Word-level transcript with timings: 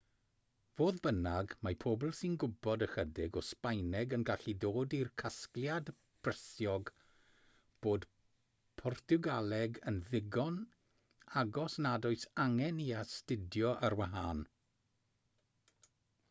fodd 0.77 0.95
bynnag 1.07 1.51
mae 1.65 1.75
pobl 1.81 2.13
sy'n 2.19 2.37
gwybod 2.43 2.85
ychydig 2.85 3.35
o 3.41 3.43
sbaeneg 3.49 4.15
yn 4.17 4.23
gallu 4.29 4.55
dod 4.63 4.95
i'r 5.01 5.11
casgliad 5.23 5.91
brysiog 6.27 6.91
bod 7.89 8.09
portiwgaleg 8.83 9.79
yn 9.93 10.01
ddigon 10.09 10.57
agos 11.45 11.77
nad 11.89 12.09
oes 12.13 12.25
angen 12.47 12.83
ei 12.89 12.91
hastudio 13.03 13.75
ar 13.89 14.01
wahân 14.03 14.45